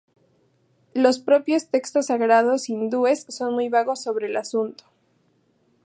Los 0.95 1.19
propios 1.19 1.67
textos 1.69 2.07
sagrados 2.07 2.69
hindúes 2.69 3.23
son 3.29 3.53
muy 3.53 3.69
vagos 3.69 4.01
sobre 4.01 4.25
el 4.29 4.35
asunto. 4.37 4.83